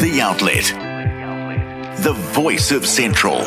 The 0.00 0.20
Outlet. 0.20 0.64
The 2.02 2.12
voice 2.12 2.70
of 2.70 2.86
Central. 2.86 3.38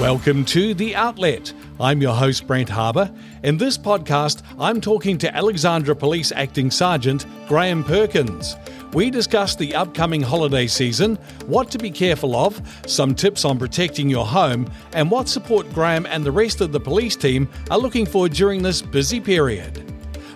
Welcome 0.00 0.44
to 0.44 0.72
The 0.72 0.94
Outlet. 0.94 1.52
I'm 1.80 2.00
your 2.00 2.14
host, 2.14 2.46
Brent 2.46 2.68
Harbour. 2.68 3.12
In 3.42 3.56
this 3.56 3.76
podcast, 3.76 4.44
I'm 4.60 4.80
talking 4.80 5.18
to 5.18 5.34
Alexandra 5.34 5.96
Police 5.96 6.30
Acting 6.30 6.70
Sergeant 6.70 7.26
Graham 7.48 7.82
Perkins. 7.82 8.54
We 8.92 9.10
discuss 9.10 9.56
the 9.56 9.74
upcoming 9.74 10.22
holiday 10.22 10.68
season, 10.68 11.16
what 11.46 11.72
to 11.72 11.78
be 11.78 11.90
careful 11.90 12.36
of, 12.36 12.62
some 12.86 13.16
tips 13.16 13.44
on 13.44 13.58
protecting 13.58 14.08
your 14.08 14.26
home, 14.26 14.70
and 14.92 15.10
what 15.10 15.28
support 15.28 15.68
Graham 15.72 16.06
and 16.06 16.24
the 16.24 16.30
rest 16.30 16.60
of 16.60 16.70
the 16.70 16.78
police 16.78 17.16
team 17.16 17.48
are 17.68 17.78
looking 17.78 18.06
for 18.06 18.28
during 18.28 18.62
this 18.62 18.80
busy 18.80 19.18
period. 19.18 19.90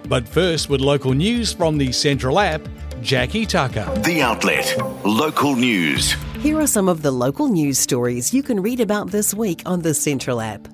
But 0.08 0.26
first, 0.26 0.68
with 0.68 0.80
local 0.80 1.12
news 1.12 1.52
from 1.52 1.78
the 1.78 1.92
Central 1.92 2.40
app, 2.40 2.67
Jackie 3.02 3.46
Tucker. 3.46 3.84
The 4.02 4.22
Outlet. 4.22 4.76
Local 5.04 5.54
news. 5.54 6.12
Here 6.40 6.58
are 6.58 6.66
some 6.66 6.89
of 6.89 7.02
the 7.02 7.11
local 7.11 7.48
news 7.48 7.79
stories 7.79 8.34
you 8.34 8.43
can 8.43 8.61
read 8.61 8.80
about 8.80 9.11
this 9.11 9.32
week 9.32 9.62
on 9.66 9.82
the 9.82 9.94
Central 9.94 10.40
app. 10.40 10.66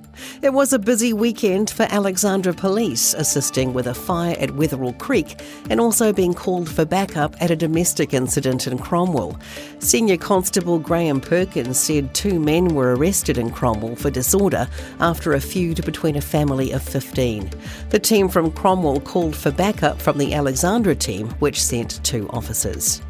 It 0.42 0.52
was 0.52 0.73
a 0.73 0.78
busy 0.78 1.12
weekend 1.12 1.70
for 1.70 1.87
Alexandra 1.91 2.52
Police, 2.52 3.15
assisting 3.15 3.73
with 3.73 3.87
a 3.87 3.95
fire 3.95 4.37
at 4.38 4.51
Wetherill 4.51 4.98
Creek 4.98 5.41
and 5.70 5.80
also 5.80 6.12
being 6.12 6.34
called 6.34 6.69
for 6.69 6.84
backup 6.84 7.34
at 7.41 7.51
a 7.51 7.56
domestic 7.56 8.12
incident 8.12 8.66
in 8.66 8.79
Cromwell. 8.79 9.38
Senior 9.79 10.16
Constable 10.16 10.79
Graham 10.79 11.20
Perkins 11.20 11.79
said 11.79 12.15
two 12.15 12.38
men 12.38 12.74
were 12.74 12.95
arrested 12.95 13.38
in 13.38 13.51
Cromwell 13.51 13.96
for 13.96 14.10
disorder 14.10 14.68
after 15.01 15.32
a 15.32 15.41
feud 15.41 15.84
between 15.84 16.16
a 16.16 16.20
family 16.20 16.73
of 16.73 16.82
15. 16.82 17.51
The 17.91 17.98
team 17.98 18.29
from 18.29 18.51
Cromwell 18.51 19.01
called 19.01 19.34
for 19.34 19.51
backup 19.51 20.01
from 20.01 20.18
the 20.18 20.34
Alexandra 20.34 20.95
team, 20.95 21.30
which 21.38 21.62
sent 21.62 22.02
two 22.04 22.29
officers. 22.30 23.01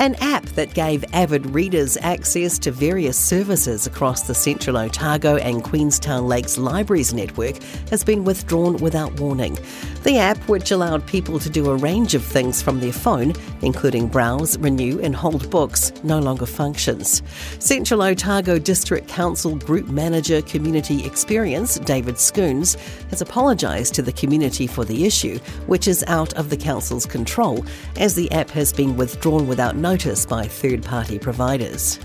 An 0.00 0.16
app 0.16 0.44
that 0.56 0.74
gave 0.74 1.04
avid 1.12 1.46
readers 1.54 1.96
access 1.98 2.58
to 2.58 2.72
various 2.72 3.16
services 3.16 3.86
across 3.86 4.22
the 4.22 4.34
Central 4.34 4.76
Otago 4.76 5.36
and 5.36 5.62
Queenstown 5.62 6.26
Lakes 6.26 6.58
Libraries 6.58 7.14
network 7.14 7.62
has 7.90 8.02
been 8.02 8.24
withdrawn 8.24 8.76
without 8.78 9.18
warning. 9.20 9.56
The 10.02 10.18
app, 10.18 10.36
which 10.48 10.72
allowed 10.72 11.06
people 11.06 11.38
to 11.38 11.48
do 11.48 11.70
a 11.70 11.76
range 11.76 12.14
of 12.14 12.24
things 12.24 12.60
from 12.60 12.80
their 12.80 12.92
phone, 12.92 13.34
including 13.62 14.08
browse, 14.08 14.58
renew, 14.58 14.98
and 15.00 15.14
hold 15.14 15.48
books, 15.48 15.92
no 16.02 16.18
longer 16.18 16.44
functions. 16.44 17.22
Central 17.60 18.02
Otago 18.02 18.58
District 18.58 19.08
Council 19.08 19.54
Group 19.56 19.88
Manager 19.88 20.42
Community 20.42 21.06
Experience, 21.06 21.78
David 21.78 22.16
Scoons, 22.16 22.76
has 23.10 23.22
apologised 23.22 23.94
to 23.94 24.02
the 24.02 24.12
community 24.12 24.66
for 24.66 24.84
the 24.84 25.06
issue, 25.06 25.38
which 25.66 25.86
is 25.86 26.04
out 26.08 26.34
of 26.34 26.50
the 26.50 26.56
council's 26.56 27.06
control, 27.06 27.64
as 27.96 28.14
the 28.14 28.30
app 28.32 28.50
has 28.50 28.72
been 28.72 28.96
withdrawn 28.96 29.46
without 29.46 29.76
notice 29.84 30.24
by 30.24 30.46
third 30.46 30.82
party 30.82 31.18
providers. 31.18 32.00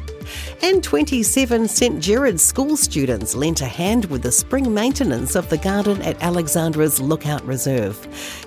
And 0.61 0.83
27 0.83 1.67
St 1.67 1.99
Gerard's 1.99 2.44
school 2.44 2.75
students 2.75 3.35
lent 3.35 3.61
a 3.61 3.66
hand 3.66 4.05
with 4.05 4.23
the 4.23 4.31
spring 4.31 4.73
maintenance 4.73 5.35
of 5.35 5.49
the 5.49 5.58
garden 5.58 6.02
at 6.02 6.22
Alexandra's 6.22 6.99
Lookout 6.99 7.45
Reserve. 7.45 7.97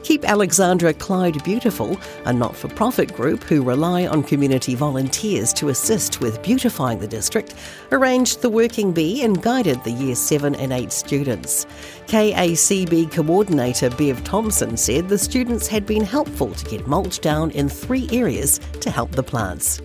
Keep 0.03 0.25
Alexandra 0.29 0.93
Clyde 0.95 1.43
Beautiful, 1.45 1.99
a 2.25 2.33
not 2.33 2.55
for 2.55 2.69
profit 2.69 3.13
group 3.15 3.43
who 3.45 3.63
rely 3.63 4.07
on 4.07 4.23
community 4.23 4.75
volunteers 4.75 5.53
to 5.55 5.69
assist 5.69 6.21
with 6.21 6.43
beautifying 6.43 6.99
the 6.99 7.09
district, 7.09 7.55
arranged 7.91 8.43
the 8.43 8.51
working 8.51 8.93
bee 8.93 9.23
and 9.23 9.43
guided 9.43 9.83
the 9.85 9.91
Year 9.91 10.15
7 10.15 10.55
and 10.57 10.73
8 10.73 10.93
students. 10.93 11.67
KACB 12.07 13.11
coordinator 13.11 13.91
Bev 13.91 14.23
Thompson 14.25 14.77
said 14.77 15.09
the 15.09 15.19
students 15.19 15.67
had 15.67 15.87
been 15.87 16.05
helpful 16.05 16.53
to 16.53 16.65
get 16.67 16.87
mulch 16.87 17.21
down 17.21 17.51
in 17.53 17.69
three 17.69 18.09
areas 18.13 18.61
to 18.81 18.91
help 18.91 19.11
the 19.13 19.23
plants. 19.23 19.81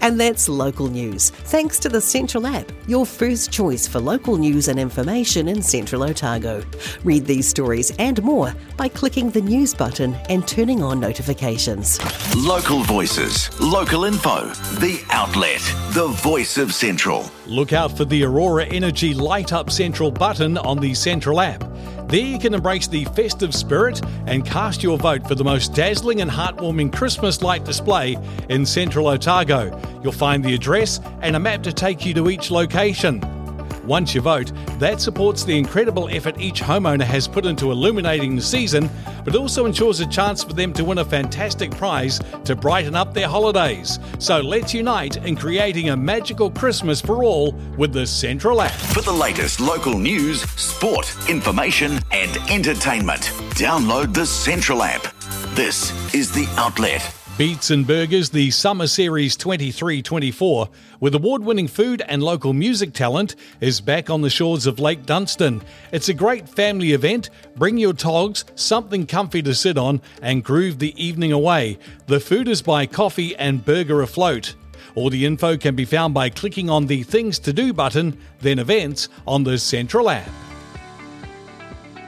And 0.00 0.18
that's 0.18 0.48
local 0.48 0.88
news, 0.88 1.30
thanks 1.30 1.78
to 1.80 1.88
the 1.88 2.00
Central 2.00 2.46
app, 2.46 2.70
your 2.86 3.06
first 3.06 3.50
choice 3.50 3.86
for 3.86 4.00
local 4.00 4.36
news 4.36 4.68
and 4.68 4.78
information 4.78 5.48
in 5.48 5.62
Central 5.62 6.02
Otago. 6.02 6.62
Read 7.04 7.26
these 7.26 7.48
stories 7.48 7.92
and 7.98 8.22
more 8.22 8.54
by 8.76 8.88
clicking 8.88 9.30
the 9.30 9.40
news 9.40 9.74
button 9.74 10.14
and 10.28 10.46
turning 10.46 10.82
on 10.82 11.00
notifications. 11.00 11.98
Local 12.36 12.82
voices. 12.82 13.48
Local 13.60 14.04
info. 14.04 14.46
The 14.80 15.02
Outlet. 15.10 15.60
The 15.94 16.08
voice 16.22 16.58
of 16.58 16.72
Central. 16.72 17.30
Look 17.46 17.72
out 17.72 17.96
for 17.96 18.04
the 18.04 18.24
Aurora 18.24 18.66
Energy 18.66 19.14
Light 19.14 19.52
Up 19.52 19.70
Central 19.70 20.10
button 20.10 20.58
on 20.58 20.78
the 20.78 20.94
Central 20.94 21.40
app. 21.40 21.64
There 22.08 22.20
you 22.20 22.38
can 22.38 22.54
embrace 22.54 22.86
the 22.86 23.04
festive 23.04 23.52
spirit 23.52 24.00
and 24.26 24.46
cast 24.46 24.80
your 24.80 24.96
vote 24.96 25.26
for 25.26 25.34
the 25.34 25.42
most 25.42 25.74
dazzling 25.74 26.20
and 26.20 26.30
heartwarming 26.30 26.92
Christmas 26.92 27.42
light 27.42 27.64
display 27.64 28.16
in 28.48 28.64
central 28.64 29.08
Otago. 29.08 29.76
You'll 30.04 30.12
find 30.12 30.44
the 30.44 30.54
address 30.54 31.00
and 31.20 31.34
a 31.34 31.40
map 31.40 31.64
to 31.64 31.72
take 31.72 32.06
you 32.06 32.14
to 32.14 32.30
each 32.30 32.52
location. 32.52 33.20
Once 33.84 34.14
you 34.14 34.20
vote, 34.20 34.52
that 34.78 35.00
supports 35.00 35.42
the 35.42 35.58
incredible 35.58 36.08
effort 36.08 36.40
each 36.40 36.60
homeowner 36.60 37.02
has 37.02 37.26
put 37.26 37.44
into 37.44 37.72
illuminating 37.72 38.36
the 38.36 38.42
season, 38.42 38.88
but 39.26 39.36
also 39.36 39.66
ensures 39.66 40.00
a 40.00 40.06
chance 40.06 40.42
for 40.42 40.54
them 40.54 40.72
to 40.72 40.84
win 40.84 40.98
a 40.98 41.04
fantastic 41.04 41.70
prize 41.72 42.20
to 42.44 42.56
brighten 42.56 42.94
up 42.94 43.12
their 43.12 43.28
holidays. 43.28 43.98
So 44.18 44.40
let's 44.40 44.72
unite 44.72 45.18
in 45.18 45.36
creating 45.36 45.90
a 45.90 45.96
magical 45.96 46.50
Christmas 46.50 47.00
for 47.00 47.24
all 47.24 47.52
with 47.76 47.92
the 47.92 48.06
Central 48.06 48.62
app. 48.62 48.70
For 48.70 49.02
the 49.02 49.12
latest 49.12 49.60
local 49.60 49.98
news, 49.98 50.42
sport, 50.42 51.12
information, 51.28 51.98
and 52.12 52.34
entertainment, 52.48 53.22
download 53.56 54.14
the 54.14 54.24
Central 54.24 54.82
app. 54.82 55.02
This 55.56 55.92
is 56.14 56.30
The 56.32 56.46
Outlet. 56.56 57.15
Beats 57.38 57.70
and 57.70 57.86
Burgers, 57.86 58.30
the 58.30 58.50
Summer 58.50 58.86
Series 58.86 59.36
23 59.36 60.00
24, 60.00 60.70
with 61.00 61.14
award 61.14 61.44
winning 61.44 61.68
food 61.68 62.02
and 62.08 62.22
local 62.22 62.54
music 62.54 62.94
talent, 62.94 63.36
is 63.60 63.78
back 63.78 64.08
on 64.08 64.22
the 64.22 64.30
shores 64.30 64.66
of 64.66 64.80
Lake 64.80 65.04
Dunstan. 65.04 65.60
It's 65.92 66.08
a 66.08 66.14
great 66.14 66.48
family 66.48 66.92
event. 66.92 67.28
Bring 67.54 67.76
your 67.76 67.92
togs, 67.92 68.46
something 68.54 69.06
comfy 69.06 69.42
to 69.42 69.54
sit 69.54 69.76
on, 69.76 70.00
and 70.22 70.42
groove 70.42 70.78
the 70.78 70.94
evening 70.96 71.32
away. 71.32 71.78
The 72.06 72.20
food 72.20 72.48
is 72.48 72.62
by 72.62 72.86
Coffee 72.86 73.36
and 73.36 73.62
Burger 73.62 74.00
Afloat. 74.00 74.54
All 74.94 75.10
the 75.10 75.26
info 75.26 75.58
can 75.58 75.76
be 75.76 75.84
found 75.84 76.14
by 76.14 76.30
clicking 76.30 76.70
on 76.70 76.86
the 76.86 77.02
Things 77.02 77.38
to 77.40 77.52
Do 77.52 77.74
button, 77.74 78.18
then 78.40 78.58
Events 78.58 79.10
on 79.26 79.44
the 79.44 79.58
Central 79.58 80.08
app. 80.08 80.45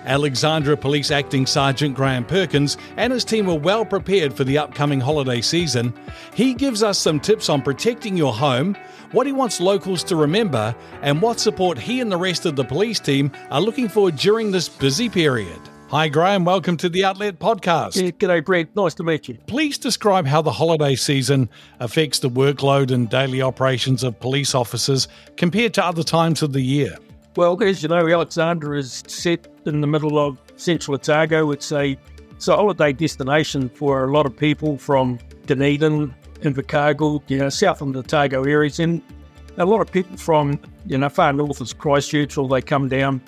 Alexandra 0.09 0.75
Police 0.75 1.11
Acting 1.11 1.45
Sergeant 1.45 1.95
Graham 1.95 2.25
Perkins 2.25 2.79
and 2.97 3.13
his 3.13 3.25
team 3.25 3.49
are 3.49 3.59
well 3.59 3.85
prepared 3.85 4.33
for 4.33 4.43
the 4.43 4.57
upcoming 4.57 5.01
holiday 5.01 5.43
season. 5.43 5.93
He 6.35 6.55
gives 6.55 6.83
us 6.83 6.99
some 6.99 7.21
tips 7.21 7.51
on 7.51 7.61
protecting 7.61 8.17
your 8.17 8.33
home, 8.33 8.75
what 9.13 9.27
he 9.27 9.33
wants 9.33 9.61
locals 9.61 10.03
to 10.05 10.17
remember, 10.17 10.75
and 11.03 11.21
what 11.21 11.39
support 11.39 11.79
he 11.79 12.01
and 12.01 12.11
the 12.11 12.17
rest 12.17 12.47
of 12.47 12.57
the 12.57 12.65
police 12.65 12.99
team 12.99 13.31
are 13.51 13.61
looking 13.61 13.89
for 13.89 14.11
during 14.11 14.51
this 14.51 14.69
busy 14.69 15.11
period. 15.11 15.61
Hi, 15.91 16.09
Graham. 16.09 16.45
Welcome 16.45 16.77
to 16.79 16.89
the 16.89 17.05
Outlet 17.05 17.39
Podcast. 17.39 17.97
Yeah, 17.97 18.11
g'day, 18.11 18.45
Brent. 18.45 18.77
Nice 18.77 18.95
to 18.95 19.03
meet 19.03 19.29
you. 19.29 19.39
Please 19.47 19.79
describe 19.79 20.27
how 20.27 20.43
the 20.43 20.53
holiday 20.53 20.95
season 20.95 21.49
affects 21.81 22.19
the 22.19 22.29
workload 22.29 22.91
and 22.91 23.09
daily 23.09 23.41
operations 23.41 24.03
of 24.03 24.19
police 24.21 24.55
officers 24.55 25.09
compared 25.37 25.73
to 25.75 25.85
other 25.85 26.03
times 26.03 26.43
of 26.43 26.53
the 26.53 26.61
year. 26.61 26.97
Well, 27.37 27.63
as 27.63 27.83
you 27.83 27.89
know, 27.89 28.07
Alexandra 28.07 28.79
is 28.79 29.05
set 29.07 29.47
in 29.69 29.81
the 29.81 29.87
middle 29.87 30.19
of 30.19 30.39
central 30.57 30.95
Otago. 30.97 31.51
It's 31.53 31.71
a, 31.71 31.97
it's 32.31 32.49
a 32.49 32.57
holiday 32.57 32.93
destination 32.93 33.69
for 33.69 34.05
a 34.05 34.13
lot 34.13 34.27
of 34.27 34.37
people 34.37 34.79
from 34.79 35.19
Dunedin, 35.47 36.15
Invercargill, 36.41 37.23
you 37.29 37.39
know, 37.39 37.49
south 37.49 37.83
of 37.83 37.93
the 37.93 38.01
Otago 38.01 38.45
areas, 38.45 38.81
and 38.81 39.03
a 39.59 39.65
lot 39.65 39.81
of 39.81 39.91
people 39.91 40.17
from, 40.17 40.59
you 40.87 40.99
know, 40.99 41.09
far 41.09 41.33
north 41.33 41.61
as 41.61 41.73
Christchurch, 41.73 42.37
or 42.39 42.49
they 42.49 42.63
come 42.63 42.89
down, 42.89 43.21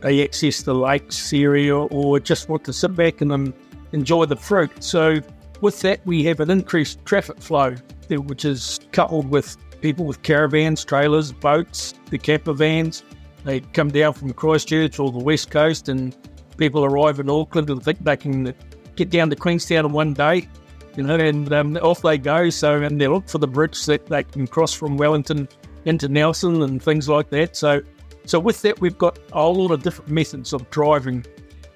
they 0.00 0.22
access 0.22 0.62
the 0.62 0.74
lakes 0.74 1.32
area, 1.32 1.76
or 1.76 2.20
just 2.20 2.48
want 2.48 2.64
to 2.64 2.72
sit 2.72 2.94
back 2.94 3.20
and 3.20 3.32
um, 3.32 3.54
enjoy 3.92 4.26
the 4.26 4.36
fruit. 4.36 4.70
So, 4.82 5.20
with 5.60 5.80
that, 5.80 6.04
we 6.04 6.22
have 6.24 6.40
an 6.40 6.50
increased 6.50 7.04
traffic 7.06 7.40
flow, 7.40 7.74
which 8.10 8.44
is 8.44 8.80
coupled 8.92 9.30
with 9.30 9.56
people 9.80 10.04
with 10.04 10.22
caravans, 10.22 10.84
trailers, 10.84 11.32
boats, 11.32 11.94
the 12.10 12.18
camper 12.18 12.52
vans, 12.52 13.02
they 13.46 13.60
come 13.60 13.90
down 13.90 14.12
from 14.12 14.32
Christchurch 14.32 14.98
or 14.98 15.12
the 15.12 15.18
west 15.18 15.50
coast, 15.52 15.88
and 15.88 16.14
people 16.56 16.84
arrive 16.84 17.20
in 17.20 17.30
Auckland 17.30 17.70
and 17.70 17.82
think 17.82 18.02
they 18.02 18.16
can 18.16 18.52
get 18.96 19.08
down 19.10 19.30
to 19.30 19.36
Queenstown 19.36 19.86
in 19.86 19.92
one 19.92 20.14
day, 20.14 20.48
you 20.96 21.04
know, 21.04 21.14
and 21.14 21.52
um, 21.52 21.76
off 21.76 22.02
they 22.02 22.18
go. 22.18 22.50
So, 22.50 22.82
and 22.82 23.00
they 23.00 23.06
look 23.06 23.28
for 23.28 23.38
the 23.38 23.46
bridge 23.46 23.86
that 23.86 24.06
they 24.06 24.24
can 24.24 24.48
cross 24.48 24.72
from 24.74 24.96
Wellington 24.96 25.48
into 25.84 26.08
Nelson 26.08 26.60
and 26.60 26.82
things 26.82 27.08
like 27.08 27.30
that. 27.30 27.56
So, 27.56 27.82
so 28.24 28.40
with 28.40 28.62
that, 28.62 28.80
we've 28.80 28.98
got 28.98 29.16
a 29.30 29.40
whole 29.40 29.54
lot 29.54 29.70
of 29.70 29.84
different 29.84 30.10
methods 30.10 30.52
of 30.52 30.68
driving. 30.70 31.24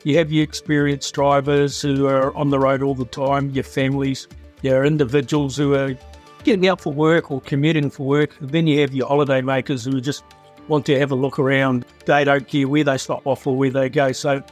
You 0.02 0.19
have 0.19 0.32
your 0.32 0.43
experienced 0.43 1.14
drivers 1.14 1.81
who 1.81 2.06
are 2.06 2.34
on 2.34 2.50
the 2.50 2.58
road 2.58 2.82
all 2.82 2.96
the 2.96 3.05
time, 3.05 3.50
your 3.50 3.62
families, 3.62 4.26
your 4.62 4.84
individuals 4.84 5.56
who 5.56 5.75
are 5.75 5.96
getting 6.43 6.66
out 6.66 6.81
for 6.81 6.93
work 6.93 7.31
or 7.31 7.40
commuting 7.43 7.90
for 7.90 8.06
work. 8.06 8.34
Then 8.40 8.66
you 8.66 8.81
have 8.81 8.93
your 8.93 9.06
holiday 9.06 9.40
makers 9.40 9.84
who 9.84 9.96
are 9.96 10.00
just 10.00 10.25
want 10.68 10.86
to 10.86 10.98
have 10.98 11.10
a 11.10 11.14
look 11.14 11.38
around. 11.38 11.84
They 12.06 12.24
don't 12.24 12.46
care 12.46 12.68
where 12.68 12.84
they 12.84 12.98
stop 12.98 13.26
off 13.26 13.46
or 13.46 13.56
where 13.56 13.70
they 13.70 13.88
go. 13.88 14.12
So, 14.12 14.42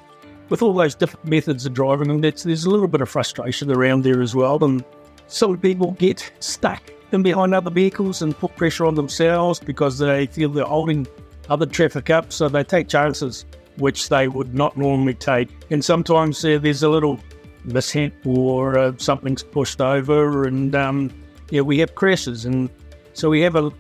with 0.49 0.63
all 0.63 0.73
those 0.73 0.95
different 0.95 1.27
methods 1.27 1.67
of 1.67 1.75
driving, 1.75 2.21
there's 2.21 2.65
a 2.65 2.71
little 2.71 2.89
bit 2.89 3.01
of 3.01 3.09
frustration 3.09 3.71
around 3.71 4.03
there 4.03 4.23
as 4.23 4.35
well. 4.35 4.63
And 4.65 4.85
some 5.27 5.59
people 5.59 5.93
get 5.93 6.33
stuck 6.41 6.83
in 7.13 7.23
behind 7.23 7.55
other 7.55 7.71
vehicles 7.71 8.23
and 8.23 8.37
put 8.37 8.57
pressure 8.57 8.87
on 8.87 8.95
themselves 8.95 9.61
because 9.61 9.99
they 9.99 10.27
feel 10.27 10.49
they're 10.49 10.65
holding 10.65 11.07
other 11.49 11.67
traffic 11.67 12.11
up, 12.11 12.33
so 12.33 12.49
they 12.49 12.65
take 12.65 12.89
chances 12.89 13.45
which 13.79 14.09
they 14.09 14.29
would 14.29 14.55
not 14.55 14.77
normally 14.77 15.15
take. 15.15 15.49
And 15.71 15.85
sometimes 15.85 16.45
uh, 16.45 16.59
there's 16.61 16.83
a 16.83 16.89
little 16.89 17.19
mishap 17.65 18.13
or 18.27 18.79
uh, 18.79 18.93
something's 18.97 19.43
pushed 19.43 19.81
over, 19.81 20.45
and 20.47 20.75
um, 20.75 21.11
yeah, 21.51 21.61
we 21.61 21.79
have 21.79 21.95
crashes, 21.95 22.45
and 22.45 22.69
so 23.13 23.31
we 23.31 23.41
have 23.41 23.57
a, 23.57 23.71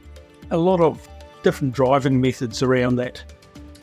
a 0.50 0.56
lot 0.56 0.80
of 0.80 1.06
different 1.42 1.74
driving 1.74 2.20
methods 2.20 2.62
around 2.62 2.96
that. 2.96 3.22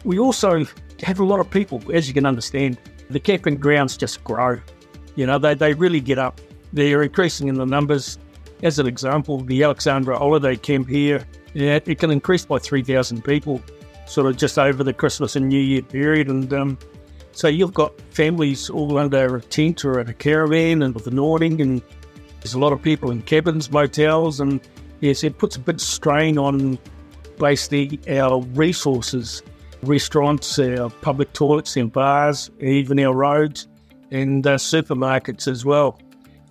We 0.03 0.19
also 0.19 0.65
have 1.03 1.19
a 1.19 1.25
lot 1.25 1.39
of 1.39 1.49
people, 1.49 1.81
as 1.93 2.07
you 2.07 2.13
can 2.13 2.25
understand. 2.25 2.77
The 3.09 3.19
camping 3.19 3.57
grounds 3.57 3.97
just 3.97 4.23
grow. 4.23 4.59
You 5.15 5.25
know, 5.25 5.37
they, 5.37 5.53
they 5.53 5.73
really 5.73 5.99
get 5.99 6.17
up. 6.17 6.41
They're 6.73 7.03
increasing 7.03 7.47
in 7.47 7.55
the 7.55 7.65
numbers. 7.65 8.17
As 8.63 8.79
an 8.79 8.87
example, 8.87 9.41
the 9.41 9.63
Alexandra 9.63 10.17
Holiday 10.17 10.55
Camp 10.55 10.87
here, 10.87 11.25
yeah, 11.53 11.79
it 11.85 11.99
can 11.99 12.11
increase 12.11 12.45
by 12.45 12.59
3,000 12.59 13.23
people, 13.23 13.61
sort 14.05 14.27
of 14.27 14.37
just 14.37 14.57
over 14.57 14.83
the 14.83 14.93
Christmas 14.93 15.35
and 15.35 15.47
New 15.47 15.59
Year 15.59 15.81
period. 15.81 16.27
And 16.27 16.51
um, 16.53 16.77
so 17.31 17.47
you've 17.47 17.73
got 17.73 17.99
families 18.11 18.69
all 18.69 18.97
under 18.97 19.35
a 19.35 19.41
tent 19.41 19.83
or 19.85 19.99
in 19.99 20.09
a 20.09 20.13
caravan 20.13 20.81
and 20.81 20.93
with 20.93 21.07
an 21.07 21.19
awning, 21.19 21.61
and 21.61 21.81
there's 22.39 22.53
a 22.53 22.59
lot 22.59 22.73
of 22.73 22.81
people 22.81 23.11
in 23.11 23.21
cabins, 23.21 23.71
motels, 23.71 24.39
and 24.39 24.61
yes, 25.01 25.23
it 25.23 25.37
puts 25.37 25.55
a 25.55 25.59
bit 25.59 25.75
of 25.75 25.81
strain 25.81 26.37
on 26.37 26.77
basically 27.37 27.99
our 28.19 28.41
resources 28.53 29.41
restaurants, 29.85 30.57
our 30.59 30.89
public 30.89 31.31
toilets 31.33 31.77
and 31.77 31.91
bars, 31.91 32.49
even 32.59 32.99
our 32.99 33.13
roads 33.13 33.67
and 34.11 34.45
uh, 34.45 34.55
supermarkets 34.55 35.47
as 35.47 35.65
well. 35.65 35.99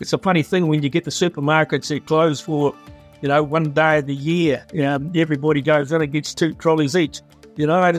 It's 0.01 0.13
a 0.13 0.19
funny 0.19 0.43
thing 0.43 0.69
when 0.69 0.83
you 0.83 0.89
get 0.89 1.05
the 1.05 1.11
supermarkets 1.11 1.89
that 1.89 2.07
close 2.07 2.41
for, 2.41 2.75
you 3.21 3.29
know, 3.29 3.43
one 3.43 3.73
day 3.73 3.99
of 3.99 4.07
the 4.07 4.15
year. 4.15 4.67
You 4.73 4.83
know, 4.83 5.11
everybody 5.15 5.63
goes 5.63 5.93
in 5.93 6.03
and 6.03 6.13
gets 6.13 6.35
two 6.35 6.55
trolleys 6.55 6.97
each. 6.97 7.21
You 7.57 7.67
know, 7.67 7.93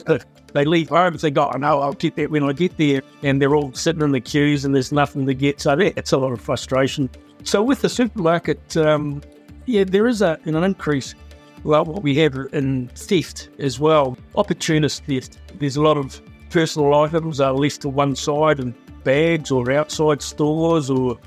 they 0.53 0.65
leave 0.65 0.89
home 0.89 1.13
and 1.13 1.21
think, 1.21 1.37
oh, 1.37 1.51
no, 1.51 1.81
I'll 1.81 1.93
get 1.93 2.15
that 2.17 2.31
when 2.31 2.43
I 2.43 2.53
get 2.53 2.77
there. 2.77 3.01
And 3.23 3.41
they're 3.41 3.55
all 3.55 3.73
sitting 3.73 4.01
in 4.01 4.11
the 4.11 4.19
queues 4.19 4.65
and 4.65 4.75
there's 4.75 4.91
nothing 4.91 5.25
to 5.25 5.33
get. 5.33 5.61
So 5.61 5.77
it's 5.79 6.11
a 6.11 6.17
lot 6.17 6.33
of 6.33 6.41
frustration. 6.41 7.09
So 7.43 7.63
with 7.63 7.81
the 7.81 7.89
supermarket, 7.89 8.75
um, 8.75 9.21
yeah, 9.65 9.85
there 9.85 10.07
is 10.07 10.21
a, 10.21 10.37
an 10.43 10.55
increase 10.55 11.15
well, 11.65 11.83
what 11.83 12.03
we 12.03 12.15
have 12.15 12.35
in 12.53 12.87
theft 12.89 13.49
as 13.57 13.79
well, 13.79 14.15
opportunist 14.35 15.03
theft. 15.05 15.39
There's 15.59 15.75
a 15.75 15.81
lot 15.81 15.97
of 15.97 16.21
personal 16.51 16.93
items 16.93 17.41
are 17.41 17.53
left 17.53 17.81
to 17.81 17.89
one 17.89 18.15
side 18.15 18.59
in 18.59 18.75
bags 19.03 19.49
or 19.49 19.71
outside 19.71 20.21
stores 20.21 20.91
or 20.91 21.17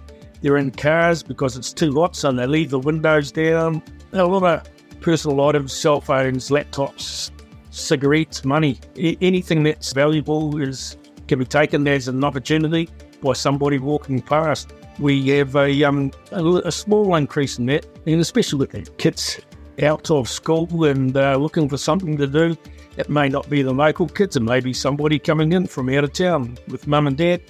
they're 0.40 0.56
in 0.56 0.70
cars 0.70 1.24
because 1.24 1.56
it's 1.56 1.72
too 1.72 1.92
hot, 1.94 2.14
so 2.14 2.30
they 2.30 2.46
leave 2.46 2.70
the 2.70 2.78
windows 2.78 3.32
down. 3.32 3.82
A 4.12 4.24
lot 4.24 4.44
of 4.44 5.00
personal 5.00 5.40
items, 5.40 5.72
cell 5.72 6.00
phones, 6.00 6.50
laptops, 6.50 7.32
cigarettes, 7.70 8.44
money, 8.44 8.78
anything 8.96 9.64
that's 9.64 9.92
valuable 9.92 10.62
is 10.62 10.96
can 11.26 11.40
be 11.40 11.44
taken 11.44 11.86
as 11.88 12.06
an 12.06 12.22
opportunity 12.22 12.88
by 13.22 13.32
somebody 13.32 13.78
walking 13.78 14.22
past. 14.22 14.72
We 15.00 15.28
have 15.30 15.56
a, 15.56 15.82
um, 15.82 16.12
a, 16.30 16.44
a 16.64 16.72
small 16.72 17.16
increase 17.16 17.58
in 17.58 17.66
that, 17.66 17.86
and 18.06 18.20
especially 18.20 18.60
with 18.60 18.70
the 18.70 18.82
kids 18.92 19.40
out 19.82 20.10
of 20.10 20.28
school 20.28 20.84
and 20.84 21.16
uh, 21.16 21.36
looking 21.36 21.68
for 21.68 21.76
something 21.76 22.16
to 22.16 22.26
do. 22.26 22.56
It 22.96 23.08
may 23.08 23.28
not 23.28 23.48
be 23.48 23.62
the 23.62 23.72
local 23.72 24.08
kids, 24.08 24.36
it 24.36 24.40
may 24.40 24.60
be 24.60 24.72
somebody 24.72 25.18
coming 25.18 25.52
in 25.52 25.66
from 25.66 25.88
out 25.88 26.04
of 26.04 26.12
town 26.12 26.58
with 26.68 26.86
mum 26.88 27.06
and 27.06 27.16
dad, 27.16 27.42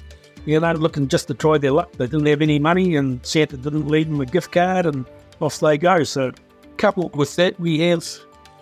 you 0.44 0.60
know, 0.60 0.72
looking 0.72 1.08
just 1.08 1.26
to 1.28 1.34
try 1.34 1.56
their 1.56 1.72
luck. 1.72 1.92
They 1.92 2.06
didn't 2.06 2.26
have 2.26 2.42
any 2.42 2.58
money 2.58 2.96
and 2.96 3.24
Santa 3.24 3.56
didn't 3.56 3.88
leave 3.88 4.08
them 4.08 4.20
a 4.20 4.26
gift 4.26 4.52
card 4.52 4.86
and 4.86 5.06
off 5.40 5.58
they 5.60 5.78
go. 5.78 6.04
So, 6.04 6.32
coupled 6.76 7.16
with 7.16 7.34
that, 7.36 7.58
we 7.58 7.80
have 7.80 8.06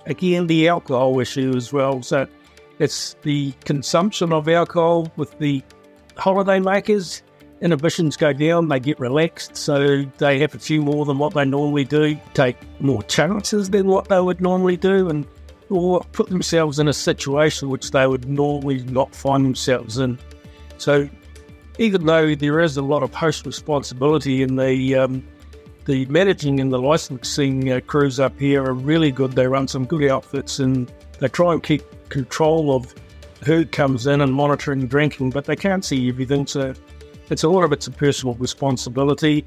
again 0.06 0.46
the 0.46 0.68
alcohol 0.68 1.18
issue 1.18 1.54
as 1.56 1.72
well. 1.72 2.02
So, 2.02 2.26
it's 2.78 3.16
the 3.22 3.52
consumption 3.64 4.32
of 4.32 4.48
alcohol 4.48 5.10
with 5.16 5.36
the 5.38 5.62
holiday 6.16 6.60
makers 6.60 7.22
inhibitions 7.60 8.16
go 8.16 8.32
down, 8.32 8.68
they 8.68 8.80
get 8.80 8.98
relaxed, 9.00 9.56
so 9.56 10.04
they 10.18 10.38
have 10.38 10.54
a 10.54 10.58
few 10.58 10.82
more 10.82 11.04
than 11.04 11.18
what 11.18 11.34
they 11.34 11.44
normally 11.44 11.84
do, 11.84 12.18
take 12.34 12.56
more 12.80 13.02
chances 13.04 13.70
than 13.70 13.86
what 13.86 14.08
they 14.08 14.20
would 14.20 14.40
normally 14.40 14.76
do, 14.76 15.08
and 15.08 15.26
or 15.68 16.00
put 16.12 16.28
themselves 16.28 16.78
in 16.78 16.86
a 16.86 16.92
situation 16.92 17.68
which 17.68 17.90
they 17.90 18.06
would 18.06 18.28
normally 18.28 18.84
not 18.84 19.14
find 19.14 19.44
themselves 19.44 19.98
in. 19.98 20.16
So, 20.78 21.08
even 21.78 22.06
though 22.06 22.34
there 22.34 22.60
is 22.60 22.76
a 22.76 22.82
lot 22.82 23.02
of 23.02 23.12
host 23.12 23.46
responsibility 23.46 24.42
in 24.42 24.56
the 24.56 24.94
um, 24.94 25.26
the 25.86 26.04
managing 26.06 26.60
and 26.60 26.72
the 26.72 26.78
licensing 26.80 27.72
uh, 27.72 27.80
crews 27.80 28.18
up 28.20 28.38
here 28.38 28.64
are 28.64 28.74
really 28.74 29.12
good. 29.12 29.32
They 29.32 29.46
run 29.46 29.68
some 29.68 29.86
good 29.86 30.08
outfits 30.10 30.58
and 30.58 30.92
they 31.20 31.28
try 31.28 31.52
and 31.52 31.62
keep 31.62 31.82
control 32.08 32.74
of 32.74 32.92
who 33.44 33.64
comes 33.64 34.06
in 34.06 34.20
and 34.20 34.32
monitoring 34.32 34.88
drinking, 34.88 35.30
but 35.30 35.44
they 35.44 35.54
can't 35.54 35.84
see 35.84 36.08
everything. 36.08 36.46
So 36.46 36.74
it's 37.30 37.42
a 37.42 37.48
lot 37.48 37.64
of 37.64 37.72
it's 37.72 37.86
a 37.86 37.90
personal 37.90 38.34
responsibility. 38.34 39.44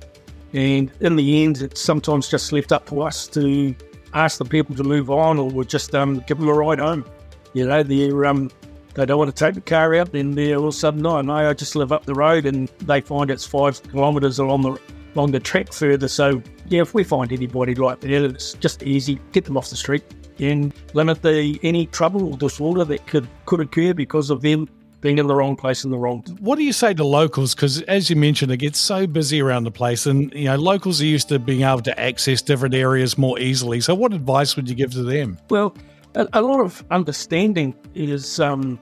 And 0.53 0.91
in 0.99 1.15
the 1.15 1.43
end, 1.43 1.61
it's 1.61 1.81
sometimes 1.81 2.27
just 2.27 2.51
left 2.51 2.71
up 2.71 2.87
to 2.87 3.01
us 3.01 3.27
to 3.29 3.75
ask 4.13 4.39
the 4.39 4.45
people 4.45 4.75
to 4.75 4.83
move 4.83 5.11
on 5.11 5.37
or 5.37 5.49
we 5.49 5.65
just 5.65 5.93
um, 5.93 6.23
give 6.27 6.39
them 6.39 6.49
a 6.49 6.53
ride 6.53 6.79
home. 6.79 7.05
You 7.53 7.67
know, 7.67 7.83
they're, 7.83 8.25
um, 8.25 8.49
they 8.95 9.05
don't 9.05 9.17
want 9.17 9.35
to 9.35 9.45
take 9.45 9.55
the 9.55 9.61
car 9.61 9.95
out, 9.95 10.11
then 10.11 10.31
they're 10.31 10.55
all 10.55 10.63
of 10.63 10.69
a 10.69 10.71
sudden, 10.71 11.01
no, 11.01 11.21
no, 11.21 11.33
I 11.33 11.53
just 11.53 11.75
live 11.75 11.91
up 11.91 12.05
the 12.05 12.15
road 12.15 12.45
and 12.45 12.67
they 12.79 13.01
find 13.01 13.29
it's 13.29 13.45
five 13.45 13.81
kilometres 13.83 14.39
along 14.39 14.63
the 14.63 14.79
along 15.15 15.31
the 15.31 15.39
track 15.39 15.73
further. 15.73 16.07
So, 16.07 16.41
yeah, 16.67 16.81
if 16.81 16.93
we 16.93 17.03
find 17.03 17.31
anybody 17.31 17.73
like 17.73 17.99
that, 18.01 18.11
it's 18.11 18.53
just 18.53 18.83
easy, 18.83 19.19
get 19.31 19.45
them 19.45 19.57
off 19.57 19.69
the 19.69 19.75
street 19.75 20.03
and 20.39 20.73
limit 20.93 21.21
the 21.21 21.59
any 21.63 21.85
trouble 21.87 22.31
or 22.31 22.37
disorder 22.37 22.85
that 22.85 23.05
could, 23.07 23.27
could 23.45 23.59
occur 23.59 23.93
because 23.93 24.29
of 24.29 24.41
them 24.41 24.69
being 25.01 25.18
in 25.18 25.28
the 25.28 25.36
wrong 25.36 25.56
place 25.56 25.84
in 25.84 25.92
the 25.92 25.98
wrong 25.98 26.22
time. 26.22 26.38
What 26.38 26.57
do 26.57 26.63
you 26.63 26.74
say 26.74 26.94
to 26.94 27.04
locals? 27.04 27.56
Because 27.56 27.81
as 27.84 28.10
you 28.10 28.16
mentioned, 28.16 28.51
it 28.51 28.57
gets 28.57 28.80
so 28.80 29.07
busy 29.07 29.42
around 29.42 29.63
the 29.63 29.72
place, 29.72 30.06
and 30.06 30.34
you 30.34 30.46
know 30.46 30.56
locals 30.56 31.01
are 31.01 31.06
used 31.06 31.30
to 31.30 31.40
being 31.40 31.62
able 31.62 31.81
to 31.81 32.00
access 32.00 32.42
different 32.42 32.75
areas 32.75 33.18
more 33.18 33.40
easily. 33.40 33.81
So, 33.81 33.96
what 33.96 34.13
advice 34.13 34.56
would 34.56 34.69
you 34.69 34.75
give 34.75 34.92
to 34.92 35.04
them? 35.04 35.38
Well, 35.50 35.75
a, 36.16 36.28
a 36.34 36.42
lot 36.42 36.60
of 36.60 36.84
understanding 36.92 37.75
is 37.96 38.40
um, 38.40 38.80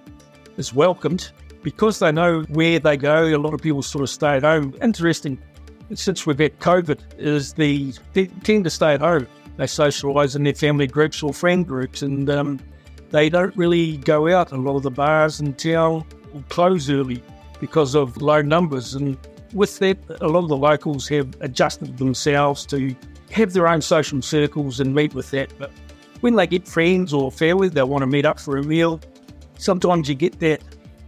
is 0.58 0.74
welcomed 0.74 1.32
because 1.64 2.00
they 2.00 2.12
know 2.12 2.42
where 2.50 2.80
they 2.80 2.98
go. 2.98 3.26
A 3.26 3.38
lot 3.38 3.54
of 3.54 3.62
people 3.62 3.82
sort 3.82 4.04
of 4.04 4.10
stay 4.10 4.38
at 4.38 4.44
home. 4.44 4.76
Interesting, 4.82 5.38
since 5.94 6.26
we've 6.26 6.40
had 6.40 6.60
COVID, 6.60 7.00
is 7.18 7.54
the 7.54 7.94
they 8.14 8.28
tend 8.44 8.64
to 8.64 8.70
stay 8.70 8.94
at 8.94 9.02
home. 9.02 9.28
They 9.58 9.66
socialise 9.66 10.36
in 10.36 10.44
their 10.44 10.54
family 10.54 10.88
groups 10.88 11.24
or 11.24 11.34
friend 11.34 11.68
groups, 11.68 12.02
and 12.02 12.30
um, 12.30 12.60
they 13.12 13.30
don't 13.30 13.56
really 13.56 13.98
go 13.98 14.28
out. 14.28 14.52
A 14.52 14.58
lot 14.58 14.76
of 14.76 14.84
the 14.84 14.92
bars 14.92 15.40
in 15.40 15.54
town 15.54 16.06
will 16.34 16.44
close 16.50 16.90
early 16.90 17.24
because 17.60 17.96
of 17.96 18.18
low 18.22 18.42
numbers. 18.42 18.94
And 18.94 19.18
with 19.54 19.80
that, 19.80 19.98
a 20.22 20.28
lot 20.28 20.44
of 20.44 20.50
the 20.50 20.58
locals 20.58 21.08
have 21.08 21.36
adjusted 21.42 21.98
themselves 21.98 22.66
to 22.68 22.96
have 23.32 23.54
their 23.54 23.68
own 23.68 23.82
social 23.82 24.22
circles 24.22 24.80
and 24.80 24.94
meet 24.94 25.14
with 25.14 25.32
that. 25.32 25.52
But 25.58 25.72
when 26.22 26.36
they 26.36 26.48
get 26.48 26.68
friends 26.68 27.14
or 27.14 27.32
family, 27.32 27.70
they 27.70 27.84
want 27.84 28.02
to 28.02 28.08
meet 28.08 28.26
up 28.26 28.40
for 28.40 28.58
a 28.58 28.64
meal. 28.64 29.00
Sometimes 29.58 30.10
you 30.10 30.16
get 30.16 30.40
that. 30.40 30.62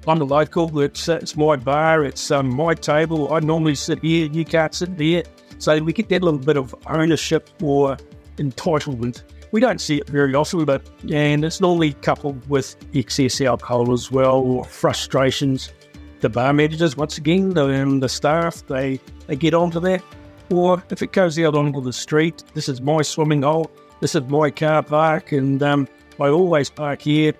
I'm 0.07 0.21
a 0.21 0.23
local. 0.23 0.79
It's, 0.79 1.07
it's 1.07 1.35
my 1.35 1.55
bar. 1.55 2.05
It's 2.05 2.31
um, 2.31 2.53
my 2.55 2.73
table. 2.73 3.33
I 3.33 3.39
normally 3.39 3.75
sit 3.75 3.99
here. 4.01 4.27
You 4.27 4.45
can't 4.45 4.73
sit 4.73 4.97
there. 4.97 5.23
So 5.59 5.77
we 5.79 5.91
get 5.91 6.07
that 6.09 6.23
little 6.23 6.39
bit 6.39 6.55
of 6.55 6.73
ownership 6.87 7.49
or 7.61 7.97
entitlement 8.39 9.23
we 9.51 9.59
don't 9.59 9.81
see 9.81 9.97
it 9.97 10.07
very 10.07 10.35
often, 10.35 10.65
but 10.65 10.81
and 11.11 11.43
it's 11.43 11.59
normally 11.59 11.93
coupled 11.93 12.47
with 12.49 12.75
excess 12.93 13.41
alcohol 13.41 13.91
as 13.91 14.11
well, 14.11 14.37
or 14.37 14.63
frustrations. 14.63 15.71
The 16.19 16.29
bar 16.29 16.53
managers, 16.53 16.97
once 16.97 17.17
again, 17.17 17.51
the, 17.51 17.81
um, 17.81 18.01
the 18.01 18.09
staff, 18.09 18.65
they, 18.67 18.99
they 19.27 19.35
get 19.35 19.53
onto 19.53 19.79
that. 19.79 20.03
Or 20.51 20.83
if 20.89 21.01
it 21.01 21.13
goes 21.13 21.39
out 21.39 21.55
onto 21.55 21.81
the 21.81 21.93
street, 21.93 22.43
this 22.53 22.67
is 22.67 22.81
my 22.81 23.01
swimming 23.01 23.43
hole, 23.43 23.71
this 24.01 24.15
is 24.15 24.23
my 24.23 24.51
car 24.51 24.83
park, 24.83 25.31
and 25.31 25.61
um, 25.63 25.87
I 26.19 26.27
always 26.27 26.69
park 26.69 27.01
here. 27.01 27.33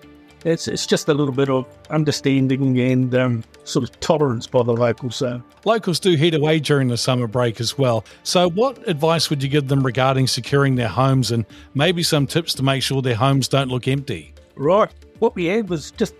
It's, 0.46 0.68
it's 0.68 0.86
just 0.86 1.10
a 1.10 1.14
little 1.14 1.34
bit 1.34 1.50
of 1.50 1.66
understanding 1.90 2.80
and 2.80 3.14
um, 3.16 3.44
sort 3.64 3.84
of 3.84 4.00
tolerance 4.00 4.48
by 4.48 4.64
the 4.64 4.72
locals. 4.72 5.18
So. 5.18 5.42
Locals 5.66 6.00
do 6.00 6.16
head 6.16 6.34
away 6.34 6.60
during 6.60 6.88
the 6.88 6.98
summer 6.98 7.28
break 7.28 7.60
as 7.60 7.78
well. 7.78 8.06
So, 8.24 8.50
what 8.50 8.88
advice 8.88 9.30
would 9.30 9.44
you 9.44 9.50
give 9.50 9.68
them 9.68 9.86
regarding 9.86 10.28
securing 10.28 10.76
their 10.76 10.88
homes 10.88 11.32
and 11.32 11.46
maybe 11.74 12.04
some 12.04 12.26
tips 12.26 12.54
to 12.56 12.64
make 12.64 12.84
sure 12.84 13.02
their 13.02 13.16
homes 13.16 13.48
don't 13.48 13.70
look 13.70 13.88
empty? 13.88 14.34
Right. 14.56 14.92
What 15.20 15.36
we 15.36 15.46
had 15.46 15.70
was 15.70 15.92
just, 15.92 16.16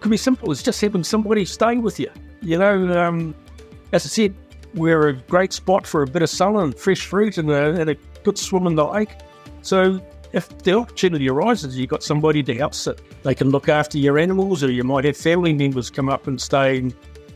could 0.00 0.10
be 0.10 0.16
simple, 0.16 0.50
it's 0.52 0.62
just 0.62 0.80
having 0.80 1.04
somebody 1.04 1.44
stay 1.44 1.76
with 1.76 1.98
you. 1.98 2.10
You 2.42 2.58
know, 2.58 3.00
um, 3.00 3.34
as 3.92 4.04
I 4.04 4.08
said, 4.08 4.34
we're 4.74 5.08
a 5.08 5.12
great 5.14 5.52
spot 5.52 5.86
for 5.86 6.02
a 6.02 6.06
bit 6.06 6.22
of 6.22 6.30
sun 6.30 6.56
and 6.56 6.76
fresh 6.76 7.06
fruit 7.06 7.38
and 7.38 7.50
a, 7.50 7.80
and 7.80 7.90
a 7.90 7.94
good 8.22 8.38
swim 8.38 8.66
in 8.66 8.74
the 8.74 8.86
lake. 8.86 9.10
So, 9.62 10.00
if 10.34 10.48
the 10.58 10.76
opportunity 10.76 11.28
arises, 11.28 11.78
you've 11.78 11.90
got 11.90 12.02
somebody 12.02 12.42
to 12.42 12.54
help 12.54 12.74
sit. 12.74 13.00
They 13.22 13.34
can 13.34 13.50
look 13.50 13.68
after 13.68 13.98
your 13.98 14.18
animals, 14.18 14.64
or 14.64 14.70
you 14.70 14.82
might 14.82 15.04
have 15.04 15.16
family 15.16 15.52
members 15.52 15.90
come 15.90 16.08
up 16.08 16.26
and 16.26 16.40
stay 16.40 16.80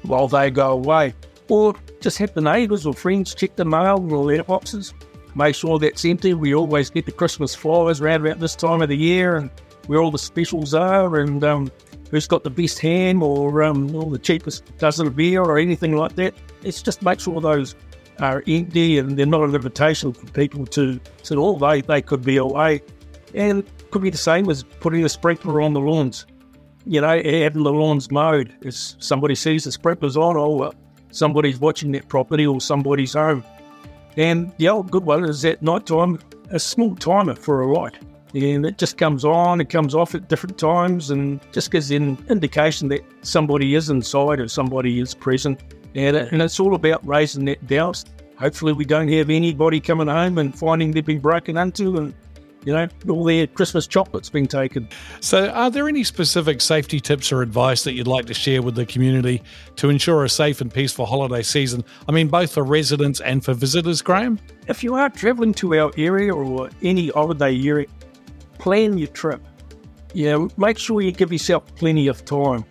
while 0.02 0.26
they 0.26 0.50
go 0.50 0.73
away. 0.73 1.14
Or 1.49 1.75
just 2.00 2.19
have 2.19 2.35
the 2.35 2.40
neighbours 2.40 2.85
or 2.85 2.93
friends 2.93 3.35
check 3.35 3.55
the 3.55 3.64
mail 3.64 3.97
or 4.12 4.26
letterboxes, 4.26 4.93
make 5.37 5.55
sure 5.55 5.78
that's 5.78 6.05
empty. 6.05 6.35
We 6.35 6.55
always 6.55 6.90
get 6.90 7.07
the 7.07 7.12
Christmas 7.12 7.55
flyers 7.55 8.00
around 8.00 8.26
about 8.26 8.40
this 8.40 8.57
time 8.57 8.83
of 8.83 8.88
the 8.88 8.97
year 8.97 9.37
and 9.37 9.50
where 9.87 10.00
all 10.00 10.11
the 10.11 10.19
specials 10.19 10.75
are 10.75 11.17
and 11.21 11.43
um, 11.45 11.71
who's 12.11 12.26
got 12.26 12.43
the 12.43 12.50
best 12.50 12.81
ham 12.81 13.23
or, 13.23 13.62
um, 13.62 13.88
the 13.88 14.19
cheapest 14.19 14.76
dozen 14.78 15.07
of 15.07 15.17
beer 15.17 15.40
or 15.40 15.57
anything 15.57 15.97
like 15.97 16.17
that. 16.17 16.35
It's 16.64 16.83
just 16.83 17.00
make 17.02 17.21
sure 17.21 17.40
those 17.40 17.76
are 18.21 18.43
empty 18.47 18.99
and 18.99 19.17
they're 19.17 19.27
not 19.27 19.43
an 19.43 19.55
invitation 19.55 20.13
for 20.13 20.27
people 20.33 20.67
to 20.67 21.01
sit 21.23 21.39
all 21.39 21.59
day. 21.59 21.81
They 21.81 22.03
could 22.03 22.25
be 22.25 22.37
away. 22.37 22.83
And 23.35 23.65
could 23.91 24.03
be 24.03 24.11
the 24.11 24.19
same 24.19 24.49
as 24.51 24.63
putting 24.63 25.05
a 25.05 25.09
sprinkler 25.09 25.61
on 25.61 25.73
the 25.73 25.81
lawns. 25.81 26.27
You 26.85 27.01
know, 27.01 27.21
having 27.23 27.63
the 27.63 27.73
lawns 27.73 28.11
mowed. 28.11 28.55
If 28.63 28.75
somebody 28.75 29.35
sees 29.35 29.65
the 29.65 29.73
sprinklers 29.73 30.17
on, 30.17 30.37
oh, 30.37 30.73
somebody's 31.11 31.59
watching 31.59 31.93
that 31.93 32.09
property 32.09 32.47
or 32.47 32.61
somebody's 32.61 33.13
home. 33.13 33.45
And 34.17 34.53
the 34.59 34.69
old 34.69 34.91
good 34.91 35.05
one 35.05 35.25
is 35.25 35.45
at 35.45 35.63
night 35.63 35.87
time, 35.87 36.19
a 36.51 36.59
small 36.59 36.97
timer 36.97 37.35
for 37.35 37.61
a 37.61 37.73
light. 37.73 37.99
And 38.35 38.67
it 38.67 38.79
just 38.79 38.99
comes 38.99 39.25
on, 39.25 39.61
it 39.61 39.71
comes 39.71 39.95
off 39.95 40.15
at 40.15 40.29
different 40.29 40.59
times, 40.59 41.11
and 41.11 41.41
just 41.53 41.71
gives 41.71 41.91
an 41.91 42.19
indication 42.29 42.89
that 42.89 43.01
somebody 43.23 43.75
is 43.75 43.91
inside 43.91 44.41
or 44.41 44.49
somebody 44.49 45.01
is 45.01 45.15
present. 45.15 45.63
And, 45.95 46.16
and 46.16 46.42
it's 46.42 46.61
all 46.61 46.75
about 46.75 47.07
raising 47.07 47.45
that 47.47 47.66
doubt. 47.66 48.04
Hopefully, 48.38 48.73
we 48.73 48.85
don't 48.85 49.09
have 49.09 49.30
anybody 49.30 49.80
coming 49.80 50.07
home 50.07 50.38
and 50.38 50.57
finding 50.57 50.92
they've 50.92 51.04
been 51.04 51.21
broken 51.21 51.57
into 51.57 51.97
and 51.97 52.14
you 52.64 52.73
know, 52.73 52.88
all 53.09 53.25
their 53.25 53.47
Christmas 53.47 53.87
chocolates 53.87 54.28
being 54.28 54.47
taken. 54.47 54.88
So, 55.21 55.49
are 55.49 55.71
there 55.71 55.88
any 55.88 56.04
specific 56.04 56.61
safety 56.61 57.00
tips 57.00 57.33
or 57.33 57.42
advice 57.42 57.85
that 57.85 57.95
you'd 57.95 58.07
like 58.07 58.26
to 58.26 58.35
share 58.35 58.62
with 58.62 58.75
the 58.75 58.85
community 58.85 59.42
to 59.76 59.88
ensure 59.88 60.25
a 60.25 60.28
safe 60.28 60.61
and 60.61 60.73
peaceful 60.73 61.07
holiday 61.07 61.42
season? 61.42 61.85
I 62.09 62.12
mean, 62.12 62.28
both 62.28 62.52
for 62.52 62.64
residents 62.64 63.21
and 63.21 63.45
for 63.45 63.54
visitors, 63.54 64.02
Graham? 64.02 64.38
If 64.66 64.83
you 64.83 64.95
are 64.95 65.09
travelling 65.09 65.54
to 65.54 65.78
our 65.78 65.92
area 65.97 66.35
or 66.35 66.68
any 66.83 67.09
holiday 67.09 67.59
area, 67.66 67.87
plan 68.59 68.99
your 68.99 69.09
trip. 69.09 69.40
Yeah, 70.12 70.49
make 70.57 70.78
sure 70.78 71.00
you 71.00 71.12
give 71.12 71.33
yourself 71.33 71.75
plenty 71.76 72.09
of 72.09 72.25
time. 72.25 72.64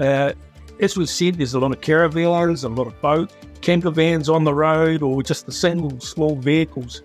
Uh, 0.00 0.32
as 0.80 0.96
we've 0.96 1.08
said, 1.08 1.34
there's 1.36 1.54
a 1.54 1.58
lot 1.58 1.72
of 1.72 1.80
caravans, 1.80 2.64
a 2.64 2.68
lot 2.68 2.86
of 2.86 3.00
boat, 3.00 3.32
camper 3.60 3.90
vans 3.90 4.28
on 4.28 4.44
the 4.44 4.54
road, 4.54 5.02
or 5.02 5.22
just 5.22 5.46
the 5.46 5.52
single 5.52 5.98
small 6.00 6.36
vehicles 6.36 7.02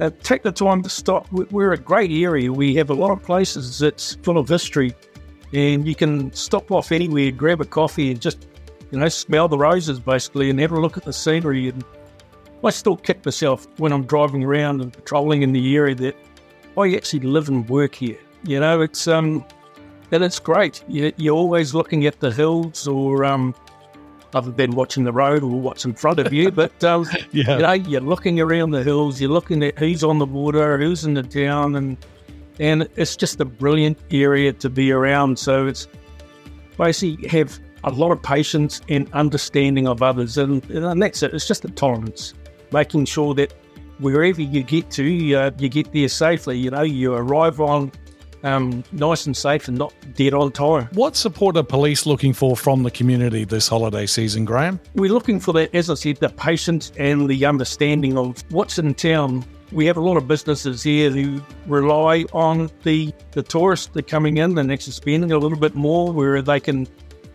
uh, 0.00 0.10
take 0.22 0.42
the 0.42 0.52
time 0.52 0.82
to 0.82 0.88
stop. 0.88 1.30
We're 1.30 1.72
a 1.72 1.78
great 1.78 2.10
area. 2.10 2.52
We 2.52 2.74
have 2.76 2.90
a 2.90 2.94
lot 2.94 3.10
of 3.10 3.22
places 3.22 3.78
that's 3.78 4.16
full 4.16 4.38
of 4.38 4.48
history, 4.48 4.94
and 5.52 5.86
you 5.86 5.94
can 5.94 6.32
stop 6.32 6.70
off 6.70 6.92
anywhere, 6.92 7.30
grab 7.30 7.60
a 7.60 7.64
coffee, 7.64 8.10
and 8.10 8.20
just 8.20 8.46
you 8.90 8.98
know 8.98 9.08
smell 9.08 9.48
the 9.48 9.58
roses 9.58 10.00
basically, 10.00 10.50
and 10.50 10.58
have 10.60 10.72
a 10.72 10.80
look 10.80 10.96
at 10.96 11.04
the 11.04 11.12
scenery. 11.12 11.68
And 11.68 11.84
I 12.64 12.70
still 12.70 12.96
kick 12.96 13.24
myself 13.24 13.66
when 13.78 13.92
I'm 13.92 14.04
driving 14.04 14.44
around 14.44 14.80
and 14.80 14.92
patrolling 14.92 15.42
in 15.42 15.52
the 15.52 15.76
area 15.76 15.94
that 15.96 16.16
I 16.76 16.94
actually 16.96 17.20
live 17.20 17.48
and 17.48 17.68
work 17.68 17.94
here. 17.94 18.18
You 18.44 18.60
know, 18.60 18.80
it's 18.80 19.06
um, 19.06 19.44
and 20.12 20.22
it's 20.22 20.38
great. 20.38 20.84
You, 20.86 21.12
you're 21.16 21.34
always 21.34 21.74
looking 21.74 22.06
at 22.06 22.20
the 22.20 22.30
hills 22.30 22.86
or 22.86 23.24
um, 23.24 23.54
other 24.34 24.50
than 24.50 24.72
watching 24.72 25.04
the 25.04 25.12
road 25.12 25.42
or 25.42 25.60
what's 25.60 25.84
in 25.84 25.94
front 25.94 26.18
of 26.18 26.32
you. 26.32 26.50
But 26.52 26.84
um, 26.84 27.06
yeah. 27.32 27.56
you 27.56 27.62
know, 27.62 27.72
you're 27.72 28.00
looking 28.02 28.40
around 28.40 28.70
the 28.70 28.82
hills, 28.82 29.20
you're 29.20 29.30
looking 29.30 29.62
at 29.64 29.78
who's 29.78 30.04
on 30.04 30.18
the 30.18 30.26
water, 30.26 30.78
who's 30.78 31.04
in 31.04 31.14
the 31.14 31.22
town, 31.22 31.74
and 31.74 31.96
and 32.60 32.88
it's 32.96 33.16
just 33.16 33.40
a 33.40 33.44
brilliant 33.44 33.98
area 34.10 34.52
to 34.52 34.68
be 34.68 34.92
around. 34.92 35.38
So 35.38 35.66
it's 35.66 35.88
basically 36.76 37.26
have 37.28 37.58
a 37.84 37.90
lot 37.90 38.12
of 38.12 38.22
patience 38.22 38.82
and 38.88 39.10
understanding 39.14 39.88
of 39.88 40.02
others, 40.02 40.36
and, 40.36 40.62
and 40.70 41.02
that's 41.02 41.22
it. 41.22 41.32
It's 41.32 41.48
just 41.48 41.64
a 41.64 41.70
tolerance, 41.70 42.34
making 42.70 43.06
sure 43.06 43.34
that 43.34 43.52
wherever 43.98 44.42
you 44.42 44.62
get 44.62 44.90
to, 44.90 45.34
uh, 45.34 45.50
you 45.58 45.68
get 45.70 45.92
there 45.92 46.08
safely. 46.08 46.58
You 46.58 46.70
know, 46.70 46.82
you 46.82 47.14
arrive 47.14 47.60
on 47.60 47.90
um, 48.42 48.84
nice 48.92 49.26
and 49.26 49.36
safe 49.36 49.68
and 49.68 49.78
not 49.78 49.92
dead 50.14 50.34
on 50.34 50.52
time. 50.52 50.88
What 50.92 51.16
support 51.16 51.56
are 51.56 51.62
police 51.62 52.06
looking 52.06 52.32
for 52.32 52.56
from 52.56 52.82
the 52.82 52.90
community 52.90 53.44
this 53.44 53.68
holiday 53.68 54.06
season, 54.06 54.44
Graham? 54.44 54.80
We're 54.94 55.12
looking 55.12 55.40
for 55.40 55.52
that, 55.54 55.74
as 55.74 55.90
I 55.90 55.94
said, 55.94 56.16
the 56.16 56.28
patience 56.28 56.92
and 56.98 57.28
the 57.28 57.44
understanding 57.44 58.16
of 58.16 58.42
what's 58.50 58.78
in 58.78 58.94
town. 58.94 59.44
We 59.70 59.86
have 59.86 59.96
a 59.96 60.00
lot 60.00 60.16
of 60.16 60.28
businesses 60.28 60.82
here 60.82 61.10
who 61.10 61.40
rely 61.66 62.26
on 62.32 62.70
the, 62.82 63.12
the 63.32 63.42
tourists 63.42 63.86
that 63.86 64.04
are 64.04 64.08
coming 64.08 64.36
in 64.36 64.58
and 64.58 64.70
actually 64.70 64.92
spending 64.92 65.32
a 65.32 65.38
little 65.38 65.58
bit 65.58 65.74
more 65.74 66.12
where 66.12 66.42
they 66.42 66.60
can 66.60 66.86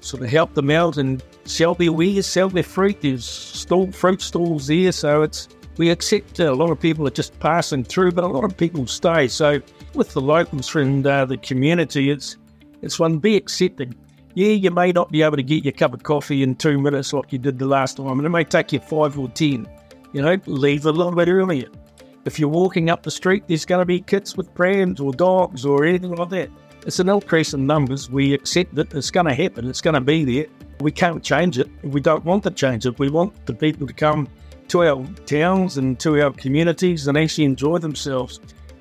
sort 0.02 0.22
of 0.22 0.30
help 0.30 0.54
them 0.54 0.70
out 0.70 0.98
and 0.98 1.24
sell 1.46 1.74
their 1.74 1.92
wares, 1.92 2.28
sell 2.28 2.50
their 2.50 2.64
fruit. 2.64 3.02
There's 3.02 3.26
stall, 3.26 3.92
fruit 3.92 4.22
stalls 4.22 4.68
there, 4.68 4.92
so 4.92 5.24
it's 5.24 5.48
we 5.78 5.90
accept 5.90 6.40
a 6.40 6.54
lot 6.54 6.72
of 6.72 6.80
people 6.80 7.08
are 7.08 7.12
just 7.12 7.38
passing 7.40 7.84
through, 7.84 8.12
but 8.12 8.24
a 8.24 8.28
lot 8.28 8.44
of 8.44 8.58
people 8.58 8.88
stay. 8.88 9.28
So 9.28 9.62
with 9.98 10.14
the 10.14 10.22
locals 10.22 10.74
and 10.76 11.06
uh, 11.06 11.26
the 11.26 11.38
community, 11.38 12.12
it's 12.12 12.38
it's 12.82 13.00
one 13.00 13.18
be 13.18 13.36
accepting. 13.36 13.96
Yeah, 14.36 14.52
you 14.52 14.70
may 14.70 14.92
not 14.92 15.12
be 15.12 15.24
able 15.24 15.38
to 15.38 15.44
get 15.44 15.66
your 15.66 15.74
cup 15.74 15.96
of 15.96 16.04
coffee 16.04 16.44
in 16.44 16.56
two 16.56 16.80
minutes 16.80 17.12
like 17.12 17.34
you 17.34 17.40
did 17.40 17.58
the 17.58 17.66
last 17.66 17.98
time, 17.98 18.20
and 18.20 18.26
it 18.26 18.30
may 18.30 18.44
take 18.44 18.72
you 18.72 18.80
five 18.80 19.18
or 19.18 19.28
ten. 19.30 19.68
You 20.14 20.22
know, 20.22 20.38
leave 20.46 20.86
a 20.86 20.92
little 20.92 21.16
bit 21.16 21.28
earlier. 21.28 21.68
If 22.26 22.40
you're 22.40 22.50
walking 22.50 22.90
up 22.90 23.04
the 23.04 23.12
street, 23.12 23.46
there's 23.48 23.66
going 23.66 23.82
to 23.82 23.86
be 23.86 24.00
kids 24.00 24.38
with 24.38 24.54
prams 24.54 25.00
or 25.00 25.12
dogs 25.12 25.66
or 25.66 25.86
anything 25.86 26.14
like 26.16 26.30
that. 26.30 26.50
It's 26.86 27.00
an 27.00 27.10
increase 27.10 27.54
in 27.54 27.66
numbers. 27.66 28.10
We 28.10 28.34
accept 28.34 28.76
that 28.76 28.94
It's 28.94 29.12
going 29.12 29.26
to 29.26 29.34
happen. 29.34 29.68
It's 29.68 29.82
going 29.82 29.96
to 29.96 30.02
be 30.02 30.24
there. 30.24 30.46
We 30.80 30.92
can't 30.92 31.24
change 31.24 31.58
it. 31.58 31.70
We 31.84 32.00
don't 32.00 32.24
want 32.24 32.44
to 32.44 32.52
change 32.52 32.86
it. 32.86 33.00
We 33.00 33.10
want 33.10 33.46
the 33.46 33.54
people 33.54 33.88
to 33.88 33.94
come 33.94 34.28
to 34.68 34.84
our 34.84 35.06
towns 35.26 35.78
and 35.78 36.00
to 36.02 36.22
our 36.22 36.32
communities 36.32 37.08
and 37.08 37.18
actually 37.18 37.46
enjoy 37.46 37.80
themselves. 37.80 38.40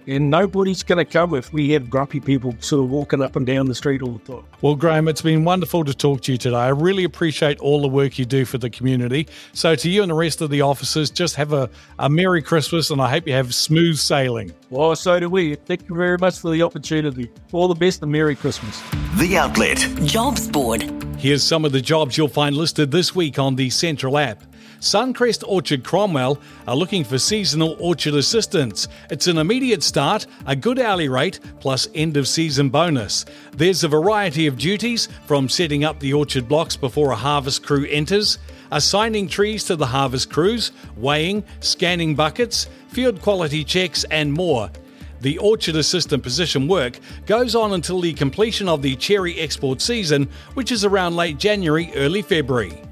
And 0.08 0.30
nobody's 0.30 0.84
going 0.84 0.98
to 0.98 1.04
come 1.04 1.34
if 1.34 1.52
we 1.52 1.70
have 1.70 1.90
grumpy 1.90 2.20
people 2.20 2.54
sort 2.60 2.84
of 2.84 2.90
walking 2.90 3.20
up 3.20 3.34
and 3.34 3.44
down 3.44 3.66
the 3.66 3.74
street 3.74 4.02
all 4.02 4.12
the 4.12 4.32
time. 4.32 4.44
Well, 4.62 4.76
Graham, 4.76 5.08
it's 5.08 5.22
been 5.22 5.42
wonderful 5.44 5.84
to 5.84 5.92
talk 5.92 6.22
to 6.22 6.32
you 6.32 6.38
today. 6.38 6.56
I 6.56 6.68
really 6.68 7.02
appreciate 7.02 7.58
all 7.58 7.82
the 7.82 7.88
work 7.88 8.16
you 8.16 8.24
do 8.24 8.44
for 8.44 8.58
the 8.58 8.70
community. 8.70 9.26
So, 9.52 9.74
to 9.74 9.90
you 9.90 10.02
and 10.02 10.10
the 10.10 10.14
rest 10.14 10.40
of 10.40 10.50
the 10.50 10.60
officers, 10.60 11.10
just 11.10 11.34
have 11.34 11.52
a, 11.52 11.68
a 11.98 12.08
Merry 12.08 12.40
Christmas 12.40 12.90
and 12.90 13.00
I 13.00 13.10
hope 13.10 13.26
you 13.26 13.32
have 13.32 13.52
smooth 13.52 13.96
sailing. 13.96 14.52
Well, 14.70 14.94
so 14.94 15.18
do 15.18 15.28
we. 15.28 15.56
Thank 15.56 15.88
you 15.88 15.96
very 15.96 16.18
much 16.18 16.38
for 16.38 16.52
the 16.52 16.62
opportunity. 16.62 17.30
All 17.50 17.66
the 17.66 17.74
best 17.74 18.02
and 18.02 18.12
Merry 18.12 18.36
Christmas. 18.36 18.80
The 19.16 19.36
Outlet 19.36 19.78
Jobs 20.04 20.48
Board. 20.48 20.82
Here's 21.18 21.42
some 21.42 21.64
of 21.64 21.72
the 21.72 21.80
jobs 21.80 22.16
you'll 22.16 22.28
find 22.28 22.56
listed 22.56 22.92
this 22.92 23.14
week 23.14 23.38
on 23.38 23.56
the 23.56 23.70
Central 23.70 24.18
app. 24.18 24.42
Suncrest 24.80 25.42
Orchard 25.46 25.84
Cromwell 25.84 26.40
are 26.66 26.76
looking 26.76 27.04
for 27.04 27.18
seasonal 27.18 27.76
orchard 27.80 28.14
assistants. 28.14 28.88
It's 29.10 29.26
an 29.26 29.38
immediate 29.38 29.82
start, 29.82 30.26
a 30.46 30.54
good 30.54 30.78
hourly 30.78 31.08
rate, 31.08 31.40
plus 31.60 31.88
end 31.94 32.16
of 32.16 32.28
season 32.28 32.68
bonus. 32.68 33.24
There's 33.52 33.84
a 33.84 33.88
variety 33.88 34.46
of 34.46 34.58
duties 34.58 35.08
from 35.26 35.48
setting 35.48 35.84
up 35.84 36.00
the 36.00 36.12
orchard 36.12 36.48
blocks 36.48 36.76
before 36.76 37.12
a 37.12 37.16
harvest 37.16 37.64
crew 37.64 37.86
enters, 37.86 38.38
assigning 38.70 39.28
trees 39.28 39.64
to 39.64 39.76
the 39.76 39.86
harvest 39.86 40.30
crews, 40.30 40.72
weighing, 40.96 41.42
scanning 41.60 42.14
buckets, 42.14 42.68
field 42.88 43.22
quality 43.22 43.64
checks, 43.64 44.04
and 44.10 44.32
more. 44.32 44.70
The 45.22 45.38
orchard 45.38 45.76
assistant 45.76 46.22
position 46.22 46.68
work 46.68 46.98
goes 47.24 47.54
on 47.54 47.72
until 47.72 48.00
the 48.00 48.12
completion 48.12 48.68
of 48.68 48.82
the 48.82 48.94
cherry 48.96 49.38
export 49.40 49.80
season, 49.80 50.28
which 50.54 50.70
is 50.70 50.84
around 50.84 51.16
late 51.16 51.38
January, 51.38 51.90
early 51.94 52.20
February. 52.20 52.82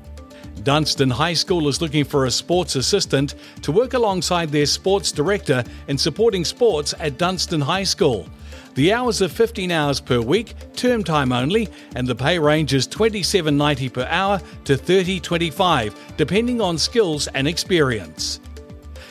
Dunstan 0.64 1.10
High 1.10 1.34
School 1.34 1.68
is 1.68 1.82
looking 1.82 2.04
for 2.04 2.24
a 2.24 2.30
sports 2.30 2.74
assistant 2.74 3.34
to 3.60 3.70
work 3.70 3.92
alongside 3.92 4.48
their 4.48 4.64
sports 4.64 5.12
director 5.12 5.62
in 5.88 5.98
supporting 5.98 6.42
sports 6.42 6.94
at 6.98 7.18
Dunstan 7.18 7.60
High 7.60 7.84
School. 7.84 8.26
The 8.74 8.92
hours 8.94 9.20
are 9.20 9.28
15 9.28 9.70
hours 9.70 10.00
per 10.00 10.20
week, 10.20 10.54
term 10.74 11.04
time 11.04 11.32
only, 11.32 11.68
and 11.94 12.06
the 12.06 12.14
pay 12.14 12.38
range 12.38 12.72
is 12.72 12.88
$27.90 12.88 13.92
per 13.92 14.06
hour 14.08 14.40
to 14.64 14.76
$30.25, 14.76 15.94
depending 16.16 16.62
on 16.62 16.78
skills 16.78 17.28
and 17.28 17.46
experience. 17.46 18.40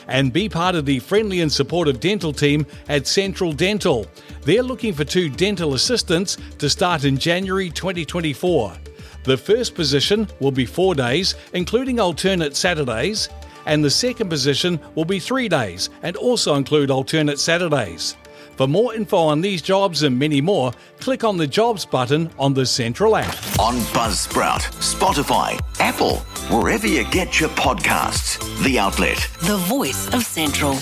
And 0.08 0.32
be 0.32 0.48
part 0.48 0.74
of 0.74 0.84
the 0.84 0.98
friendly 0.98 1.40
and 1.40 1.50
supportive 1.50 2.00
dental 2.00 2.32
team 2.32 2.66
at 2.88 3.06
Central 3.06 3.52
Dental. 3.52 4.06
They're 4.42 4.62
looking 4.62 4.92
for 4.92 5.04
two 5.04 5.30
dental 5.30 5.74
assistants 5.74 6.36
to 6.58 6.68
start 6.68 7.04
in 7.04 7.16
January 7.16 7.70
2024. 7.70 8.74
The 9.24 9.36
first 9.36 9.74
position 9.74 10.28
will 10.38 10.52
be 10.52 10.66
four 10.66 10.94
days, 10.94 11.34
including 11.54 11.98
alternate 11.98 12.54
Saturdays, 12.54 13.30
and 13.66 13.82
the 13.82 13.90
second 13.90 14.28
position 14.28 14.78
will 14.94 15.06
be 15.06 15.18
three 15.18 15.48
days 15.48 15.88
and 16.02 16.16
also 16.16 16.54
include 16.56 16.90
alternate 16.90 17.38
Saturdays. 17.38 18.16
For 18.56 18.68
more 18.68 18.94
info 18.94 19.16
on 19.16 19.40
these 19.40 19.62
jobs 19.62 20.04
and 20.04 20.16
many 20.16 20.40
more, 20.40 20.72
click 21.00 21.24
on 21.24 21.36
the 21.36 21.46
Jobs 21.46 21.84
button 21.84 22.30
on 22.38 22.54
the 22.54 22.66
Central 22.66 23.16
app. 23.16 23.34
On 23.58 23.74
Buzzsprout, 23.92 24.60
Spotify, 24.78 25.58
Apple, 25.80 26.18
wherever 26.56 26.86
you 26.86 27.04
get 27.10 27.40
your 27.40 27.48
podcasts. 27.50 28.38
The 28.62 28.78
Outlet. 28.78 29.26
The 29.42 29.56
voice 29.56 30.06
of 30.14 30.22
Central. 30.22 30.74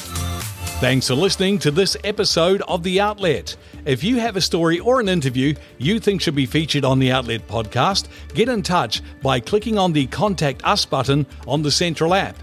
Thanks 0.83 1.07
for 1.07 1.15
listening 1.15 1.61
to 1.61 1.71
this 1.71 1.97
episode 2.03 2.61
of 2.63 2.83
The 2.83 3.01
Outlet. 3.01 3.57
If 3.85 4.03
you 4.03 4.19
have 4.19 4.35
a 4.35 4.41
story 4.41 4.81
or 4.81 4.99
an 4.99 5.09
interview 5.09 5.55
you 5.79 6.01
think 6.01 6.21
should 6.21 6.35
be 6.35 6.45
featured 6.45 6.85
on 6.85 6.99
the 6.99 7.13
Outlet 7.13 7.47
podcast, 7.47 8.09
get 8.35 8.49
in 8.49 8.65
touch 8.65 9.01
by 9.23 9.39
clicking 9.39 9.79
on 9.79 9.93
the 9.93 10.09
Contact 10.09 10.61
Us 10.65 10.85
button 10.85 11.25
on 11.47 11.63
the 11.63 11.71
Central 11.71 12.15
app. 12.15 12.37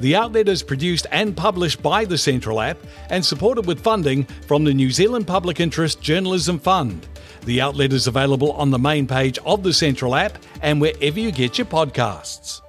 The 0.00 0.16
outlet 0.16 0.48
is 0.48 0.62
produced 0.62 1.06
and 1.12 1.36
published 1.36 1.82
by 1.82 2.06
the 2.06 2.16
Central 2.16 2.62
app 2.62 2.78
and 3.10 3.22
supported 3.22 3.66
with 3.66 3.82
funding 3.82 4.24
from 4.46 4.64
the 4.64 4.72
New 4.72 4.90
Zealand 4.90 5.26
Public 5.26 5.60
Interest 5.60 6.00
Journalism 6.00 6.58
Fund. 6.58 7.06
The 7.44 7.60
outlet 7.60 7.92
is 7.92 8.06
available 8.06 8.52
on 8.52 8.70
the 8.70 8.78
main 8.78 9.06
page 9.06 9.38
of 9.44 9.62
the 9.62 9.74
Central 9.74 10.14
app 10.14 10.38
and 10.62 10.80
wherever 10.80 11.20
you 11.20 11.30
get 11.30 11.58
your 11.58 11.66
podcasts. 11.66 12.62